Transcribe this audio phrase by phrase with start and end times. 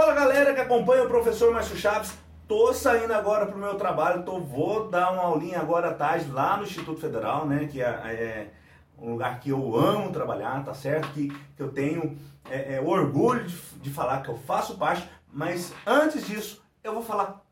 [0.00, 2.14] Fala galera que acompanha o professor Márcio Chaves.
[2.48, 6.56] Tô saindo agora pro meu trabalho, tô, vou dar uma aulinha agora à tarde lá
[6.56, 7.68] no Instituto Federal, né?
[7.70, 8.50] Que é, é
[8.98, 11.12] um lugar que eu amo trabalhar, tá certo?
[11.12, 12.16] Que, que eu tenho
[12.48, 17.02] é, é, orgulho de, de falar que eu faço parte, mas antes disso eu vou
[17.02, 17.44] falar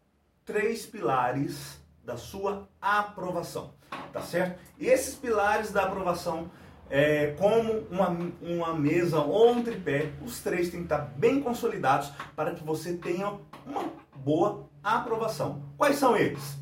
[0.46, 3.74] três pilares da sua aprovação,
[4.10, 4.58] tá certo?
[4.78, 6.50] E esses pilares da aprovação
[6.90, 8.08] é, como uma,
[8.40, 12.94] uma mesa ou um tripé, os três têm que estar bem consolidados para que você
[12.94, 15.62] tenha uma boa aprovação.
[15.76, 16.56] Quais são eles?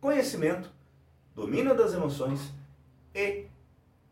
[0.00, 0.70] Conhecimento,
[1.34, 2.52] domínio das emoções
[3.14, 3.46] e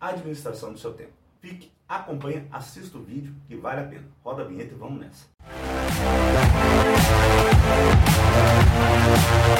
[0.01, 1.13] administração do seu tempo.
[1.41, 4.05] Fique, acompanhe, assista o vídeo que vale a pena.
[4.25, 5.27] Roda a vinheta e vamos nessa.
[9.03, 9.52] Muito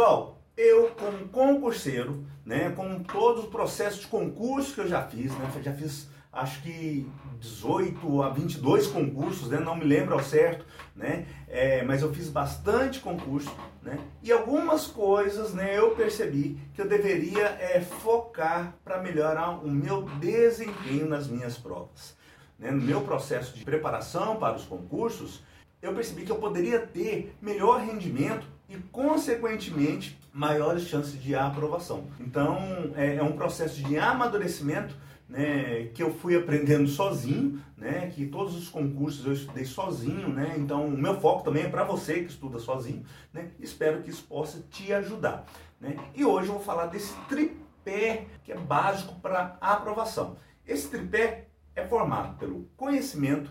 [0.00, 0.38] pessoal.
[0.56, 5.50] Eu, como concurseiro, né, com todos os processos de concurso que eu já fiz, né,
[5.62, 7.06] já fiz acho que
[7.38, 9.58] 18 a 22 concursos, né?
[9.58, 11.26] não me lembro ao certo, né?
[11.48, 13.98] É, mas eu fiz bastante concurso, né?
[14.22, 20.02] E algumas coisas, né, eu percebi que eu deveria é, focar para melhorar o meu
[20.20, 22.16] desempenho nas minhas provas.
[22.58, 22.70] Né?
[22.70, 25.42] No meu processo de preparação para os concursos,
[25.82, 32.06] eu percebi que eu poderia ter melhor rendimento e, consequentemente, maiores chances de aprovação.
[32.20, 32.56] Então,
[32.94, 34.96] é, é um processo de amadurecimento
[35.28, 40.54] né, que eu fui aprendendo sozinho, né, que todos os concursos eu estudei sozinho, né,
[40.56, 44.24] então o meu foco também é para você que estuda sozinho, né, espero que isso
[44.24, 45.44] possa te ajudar.
[45.80, 45.96] Né.
[46.14, 50.36] E hoje eu vou falar desse tripé que é básico para aprovação.
[50.66, 53.50] Esse tripé é formado pelo conhecimento,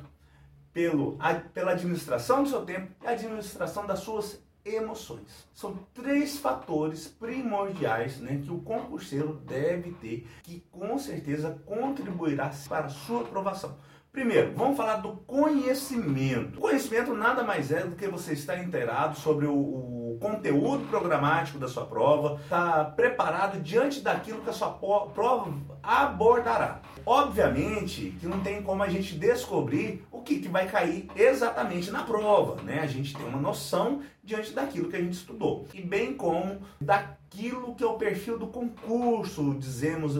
[0.73, 5.47] pelo, a, pela administração do seu tempo e a administração das suas emoções.
[5.53, 12.85] São três fatores primordiais né, que o concurseiro deve ter, que com certeza contribuirá para
[12.85, 13.77] a sua aprovação.
[14.11, 16.57] Primeiro, vamos falar do conhecimento.
[16.57, 21.59] O conhecimento nada mais é do que você estar inteirado sobre o, o conteúdo programático
[21.59, 25.53] da sua prova, estar tá preparado diante daquilo que a sua prova
[25.83, 26.81] abordará.
[27.05, 32.03] Obviamente que não tem como a gente descobrir o que, que vai cair exatamente na
[32.03, 32.79] prova, né?
[32.81, 35.65] A gente tem uma noção diante daquilo que a gente estudou.
[35.73, 40.13] E bem como daquilo que é o perfil do concurso, dizemos,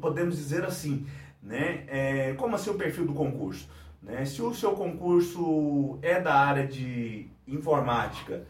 [0.00, 1.06] podemos dizer assim,
[1.42, 1.84] né?
[1.88, 3.68] É, como assim o perfil do concurso?
[4.02, 4.24] Né?
[4.24, 8.46] Se o seu concurso é da área de informática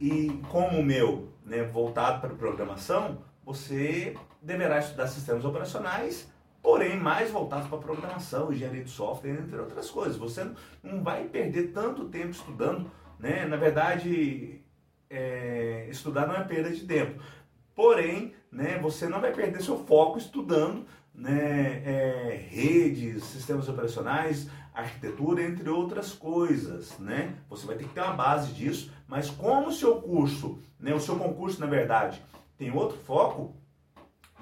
[0.00, 6.28] e como o meu, né, voltado para programação, você deverá estudar sistemas operacionais,
[6.66, 10.16] porém mais voltados para programação, engenharia de software, entre outras coisas.
[10.16, 10.50] Você
[10.82, 12.90] não vai perder tanto tempo estudando,
[13.20, 13.46] né?
[13.46, 14.62] Na verdade,
[15.08, 17.22] é, estudar não é perda de tempo.
[17.72, 20.84] Porém, né, você não vai perder seu foco estudando
[21.14, 27.36] né, é, redes, sistemas operacionais, arquitetura, entre outras coisas, né?
[27.48, 30.98] Você vai ter que ter uma base disso, mas como o seu curso, né, o
[30.98, 32.20] seu concurso, na verdade,
[32.58, 33.54] tem outro foco,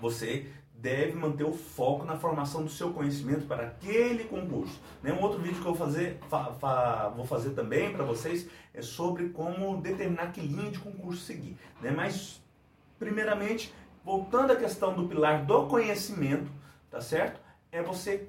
[0.00, 0.46] você
[0.84, 4.78] deve manter o foco na formação do seu conhecimento para aquele concurso.
[5.02, 5.14] Né?
[5.14, 8.82] Um outro vídeo que eu vou fazer, fa, fa, vou fazer também para vocês é
[8.82, 11.56] sobre como determinar que linha de concurso seguir.
[11.80, 11.90] Né?
[11.90, 12.42] Mas,
[12.98, 13.74] primeiramente,
[14.04, 16.52] voltando à questão do pilar do conhecimento,
[16.90, 17.40] tá certo?
[17.72, 18.28] É você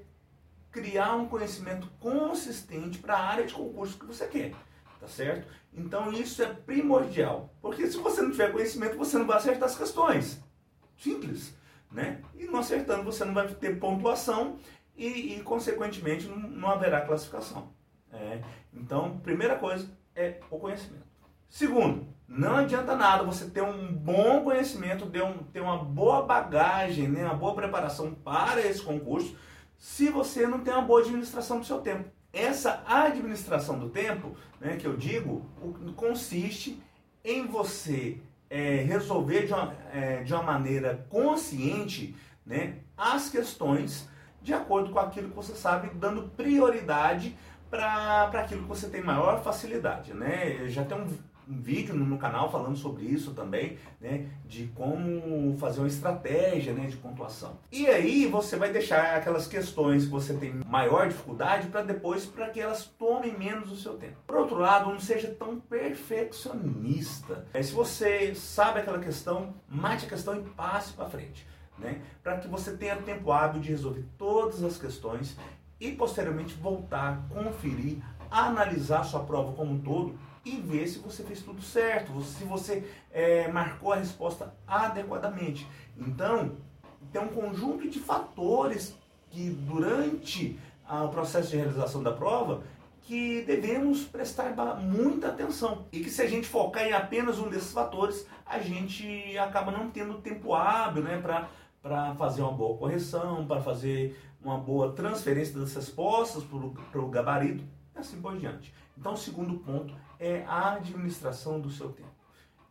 [0.71, 4.53] criar um conhecimento consistente para a área de concurso que você quer,
[5.01, 5.45] tá certo?
[5.73, 9.77] Então isso é primordial, porque se você não tiver conhecimento, você não vai acertar as
[9.77, 10.41] questões.
[10.97, 11.53] Simples,
[11.91, 12.21] né?
[12.35, 14.57] E não acertando, você não vai ter pontuação
[14.97, 17.69] e, e consequentemente, não, não, haverá classificação.
[18.11, 18.41] É.
[18.73, 21.05] Então, primeira coisa é o conhecimento.
[21.49, 27.07] Segundo, não adianta nada você ter um bom conhecimento, ter, um, ter uma boa bagagem,
[27.07, 29.37] né, uma boa preparação para esse concurso,
[29.77, 32.09] se você não tem uma boa administração do seu tempo.
[32.33, 35.45] Essa administração do tempo, né, que eu digo,
[35.95, 36.81] consiste
[37.23, 38.19] em você
[38.55, 42.15] é, resolver de uma, é, de uma maneira consciente
[42.45, 44.07] né, as questões
[44.41, 47.37] de acordo com aquilo que você sabe, dando prioridade
[47.69, 50.13] para aquilo que você tem maior facilidade.
[50.13, 50.69] Né?
[50.69, 51.07] Já tem um
[51.47, 56.87] um vídeo no canal falando sobre isso também, né, de como fazer uma estratégia, né,
[56.87, 57.57] de pontuação.
[57.71, 62.49] E aí você vai deixar aquelas questões que você tem maior dificuldade para depois para
[62.49, 64.17] que elas tomem menos o seu tempo.
[64.25, 67.45] Por outro lado, não seja tão perfeccionista.
[67.53, 72.37] É, se você sabe aquela questão, mate a questão e passe para frente, né, para
[72.37, 75.37] que você tenha tempo hábil de resolver todas as questões
[75.79, 78.01] e posteriormente voltar, conferir,
[78.31, 82.87] analisar sua prova como um todo e ver se você fez tudo certo, se você
[83.11, 85.67] é, marcou a resposta adequadamente.
[85.97, 86.57] Então,
[87.11, 88.95] tem um conjunto de fatores
[89.31, 92.63] que durante ah, o processo de realização da prova
[93.01, 95.85] que devemos prestar muita atenção.
[95.91, 99.91] E que se a gente focar em apenas um desses fatores, a gente acaba não
[99.91, 101.21] tendo tempo hábil né,
[101.81, 107.63] para fazer uma boa correção, para fazer uma boa transferência das respostas para o gabarito
[107.95, 108.73] e assim por diante.
[108.97, 112.15] Então, o segundo ponto é a administração do seu tempo.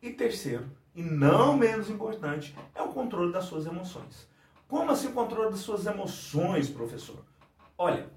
[0.02, 4.28] E terceiro, e não menos importante, é o controle das suas emoções.
[4.68, 7.24] Como assim o controle das suas emoções, professor?
[7.76, 8.08] Olha,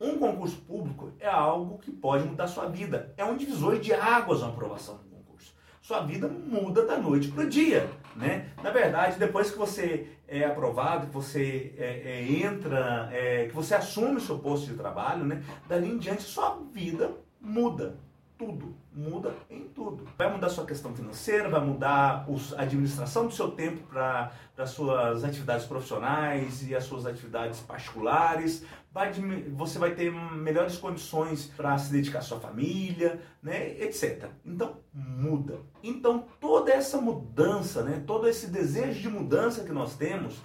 [0.00, 3.14] um concurso público é algo que pode mudar sua vida.
[3.16, 5.54] É um divisor de águas uma aprovação do concurso.
[5.80, 7.90] Sua vida muda da noite para o dia.
[8.14, 8.50] Né?
[8.62, 13.74] Na verdade, depois que você é aprovado, que você é, é, entra, é, que você
[13.74, 15.42] assume o seu posto de trabalho, né?
[15.68, 17.96] dali em diante sua vida muda
[18.38, 20.06] tudo, muda em tudo.
[20.16, 25.24] Vai mudar sua questão financeira, vai mudar a administração do seu tempo para as suas
[25.24, 28.64] atividades profissionais e as suas atividades particulares.
[28.92, 29.12] Vai,
[29.52, 34.28] você vai ter melhores condições para se dedicar à sua família, né, etc.
[34.44, 35.60] Então, muda.
[35.82, 40.40] Então, toda essa mudança, né, todo esse desejo de mudança que nós temos,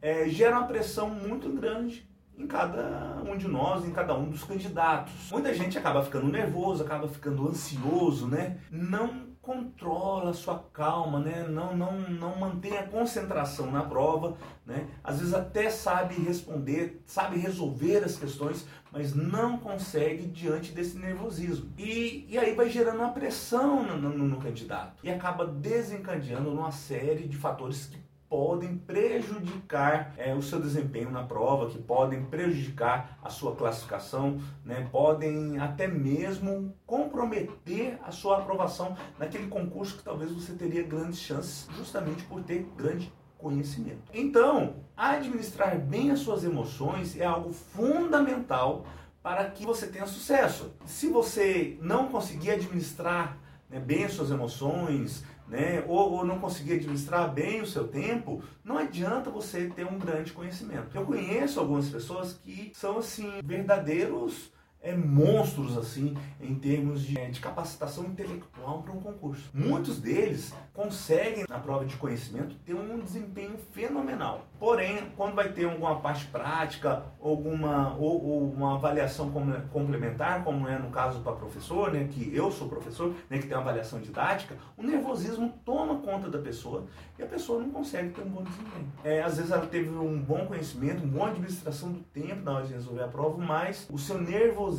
[0.00, 2.06] é, gera uma pressão muito grande
[2.38, 5.12] em cada um de nós, em cada um dos candidatos.
[5.30, 8.58] Muita gente acaba ficando nervoso, acaba ficando ansioso, né?
[8.70, 11.46] Não controla a sua calma, né?
[11.48, 14.36] Não, não, não mantém a concentração na prova,
[14.66, 14.88] né?
[15.04, 21.72] Às vezes até sabe responder, sabe resolver as questões, mas não consegue diante desse nervosismo.
[21.78, 26.72] E, e aí vai gerando uma pressão no, no, no candidato e acaba desencadeando uma
[26.72, 33.18] série de fatores que podem prejudicar é, o seu desempenho na prova, que podem prejudicar
[33.22, 40.32] a sua classificação, né, podem até mesmo comprometer a sua aprovação naquele concurso que talvez
[40.32, 44.10] você teria grandes chances, justamente por ter grande conhecimento.
[44.12, 48.86] Então, administrar bem as suas emoções é algo fundamental
[49.22, 50.72] para que você tenha sucesso.
[50.84, 53.36] Se você não conseguir administrar
[53.68, 58.42] né, bem as suas emoções, né, ou, ou, não conseguir administrar bem o seu tempo,
[58.64, 60.88] não adianta você ter um grande conhecimento.
[60.94, 64.50] Eu conheço algumas pessoas que são assim verdadeiros
[64.86, 69.50] é, monstros assim em termos de, de capacitação intelectual para um concurso.
[69.52, 74.46] Muitos deles conseguem na prova de conhecimento ter um desempenho fenomenal.
[74.58, 79.30] Porém, quando vai ter alguma parte prática, alguma ou, ou uma avaliação
[79.72, 83.56] complementar, como é no caso para professor, né, que eu sou professor, né, que tem
[83.56, 86.86] uma avaliação didática, o nervosismo toma conta da pessoa
[87.18, 88.92] e a pessoa não consegue ter um bom desempenho.
[89.02, 92.66] É, às vezes ela teve um bom conhecimento, uma boa administração do tempo na hora
[92.66, 94.75] de resolver a prova, mas o seu nervosismo,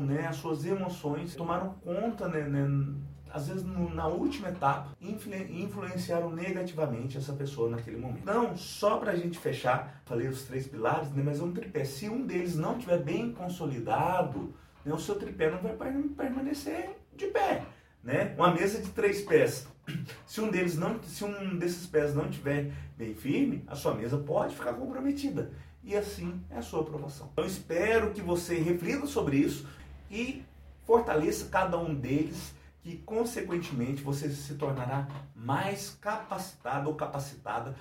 [0.00, 2.94] né, as suas emoções tomaram conta né, né
[3.30, 8.20] às vezes no, na última etapa, influ, influenciaram negativamente essa pessoa naquele momento.
[8.22, 11.84] Então, só para a gente fechar, falei os três pilares, né, mas é um tripé.
[11.84, 14.54] Se um deles não estiver bem consolidado,
[14.84, 17.64] né, o seu tripé não vai permanecer de pé.
[18.02, 18.34] Né?
[18.36, 19.66] Uma mesa de três pés.
[20.26, 24.18] Se um deles não, se um desses pés não estiver bem firme, a sua mesa
[24.18, 25.50] pode ficar comprometida.
[25.82, 27.32] E assim é a sua aprovação.
[27.36, 29.66] Eu espero que você reflita sobre isso
[30.10, 30.44] e
[30.84, 32.52] fortaleça cada um deles
[32.82, 37.76] que, consequentemente, você se tornará mais capacitado ou capacitada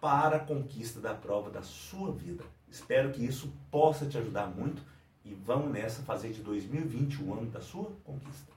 [0.00, 2.44] para a conquista da prova da sua vida.
[2.68, 4.82] Espero que isso possa te ajudar muito
[5.24, 8.53] e vamos nessa fazer de 2020 o ano da sua conquista.